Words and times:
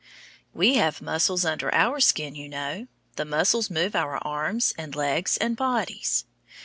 We 0.51 0.77
have 0.77 0.99
muscles 1.03 1.45
under 1.45 1.71
our 1.75 1.99
skin, 1.99 2.33
you 2.33 2.49
know. 2.49 2.87
The 3.17 3.25
muscles 3.25 3.69
move 3.69 3.95
our 3.95 4.17
arms 4.25 4.73
and 4.75 4.95
legs 4.95 5.37
and 5.37 5.55
bodies. 5.55 6.25